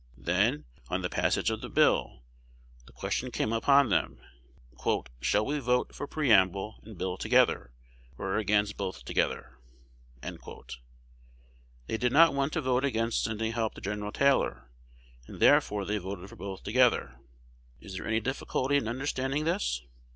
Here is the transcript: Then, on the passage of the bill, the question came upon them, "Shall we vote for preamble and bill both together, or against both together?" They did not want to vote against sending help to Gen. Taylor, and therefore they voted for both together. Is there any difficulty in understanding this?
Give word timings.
Then, 0.17 0.65
on 0.89 1.03
the 1.03 1.11
passage 1.11 1.51
of 1.51 1.61
the 1.61 1.69
bill, 1.69 2.23
the 2.87 2.91
question 2.91 3.29
came 3.29 3.53
upon 3.53 3.89
them, 3.89 4.19
"Shall 5.21 5.45
we 5.45 5.59
vote 5.59 5.93
for 5.93 6.07
preamble 6.07 6.79
and 6.81 6.97
bill 6.97 7.11
both 7.11 7.19
together, 7.19 7.71
or 8.17 8.37
against 8.39 8.77
both 8.77 9.05
together?" 9.05 9.59
They 10.23 11.97
did 11.97 12.11
not 12.11 12.33
want 12.33 12.53
to 12.53 12.61
vote 12.61 12.83
against 12.83 13.23
sending 13.23 13.51
help 13.51 13.75
to 13.75 13.81
Gen. 13.81 14.11
Taylor, 14.11 14.71
and 15.27 15.39
therefore 15.39 15.85
they 15.85 15.99
voted 15.99 16.29
for 16.29 16.35
both 16.35 16.63
together. 16.63 17.19
Is 17.79 17.95
there 17.95 18.07
any 18.07 18.19
difficulty 18.19 18.77
in 18.77 18.87
understanding 18.87 19.43
this? 19.43 19.83